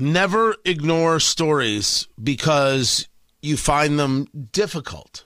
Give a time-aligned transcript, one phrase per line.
[0.00, 3.06] Never ignore stories because
[3.42, 5.24] you find them difficult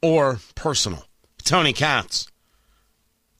[0.00, 1.04] or personal.
[1.44, 2.26] Tony Katz.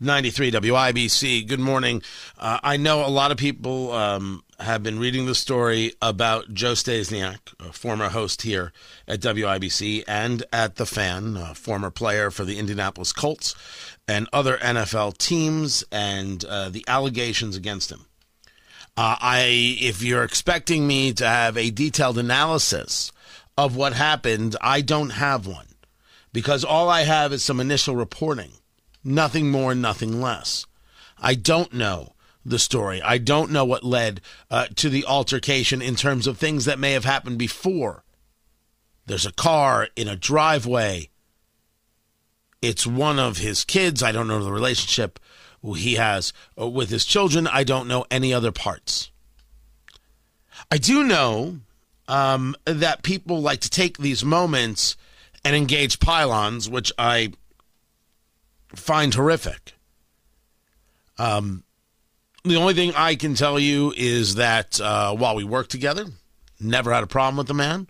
[0.01, 1.47] 93 WIBC.
[1.47, 2.03] Good morning.
[2.39, 6.73] Uh, I know a lot of people um, have been reading the story about Joe
[6.73, 8.73] Staysniak, a former host here
[9.09, 13.55] at WIBC and at The Fan, a former player for the Indianapolis Colts
[14.07, 18.07] and other NFL teams, and uh, the allegations against him.
[18.97, 23.13] Uh, I, if you're expecting me to have a detailed analysis
[23.57, 25.67] of what happened, I don't have one
[26.33, 28.53] because all I have is some initial reporting
[29.03, 30.67] Nothing more, nothing less.
[31.19, 33.01] I don't know the story.
[33.03, 36.93] I don't know what led uh, to the altercation in terms of things that may
[36.93, 38.05] have happened before.
[39.07, 41.09] There's a car in a driveway.
[42.63, 44.03] It's one of his kids.
[44.03, 45.19] I don't know the relationship
[45.77, 47.47] he has uh, with his children.
[47.47, 49.11] I don't know any other parts.
[50.71, 51.61] I do know
[52.09, 54.97] um, that people like to take these moments
[55.45, 57.33] and engage pile-ons, which I
[58.75, 59.75] find horrific.
[61.19, 61.65] Um,
[62.45, 66.07] the only thing I can tell you is that uh, while we worked together,
[66.59, 67.89] never had a problem with the man.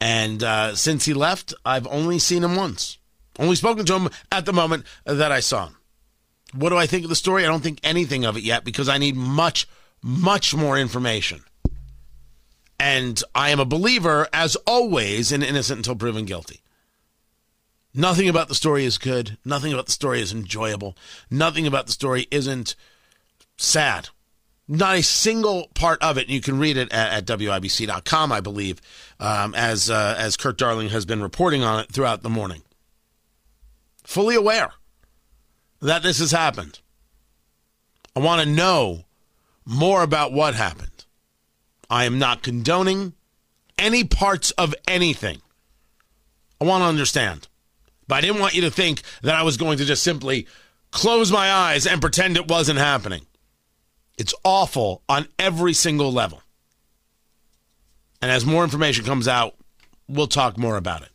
[0.00, 2.98] And uh, since he left, I've only seen him once.
[3.40, 5.76] Only spoken to him at the moment that I saw him.
[6.52, 7.42] What do I think of the story?
[7.42, 9.66] I don't think anything of it yet because I need much,
[10.02, 11.42] much more information.
[12.78, 16.60] And I am a believer, as always, in innocent until proven guilty.
[17.94, 19.38] Nothing about the story is good.
[19.44, 20.96] Nothing about the story is enjoyable.
[21.30, 22.76] Nothing about the story isn't
[23.56, 24.10] sad.
[24.68, 26.28] Not a single part of it.
[26.28, 28.80] You can read it at, at WIBC.com, I believe,
[29.18, 32.62] um, as, uh, as Kurt Darling has been reporting on it throughout the morning.
[34.10, 34.72] Fully aware
[35.80, 36.80] that this has happened.
[38.16, 39.04] I want to know
[39.64, 41.04] more about what happened.
[41.88, 43.12] I am not condoning
[43.78, 45.42] any parts of anything.
[46.60, 47.46] I want to understand.
[48.08, 50.48] But I didn't want you to think that I was going to just simply
[50.90, 53.26] close my eyes and pretend it wasn't happening.
[54.18, 56.42] It's awful on every single level.
[58.20, 59.54] And as more information comes out,
[60.08, 61.10] we'll talk more about it.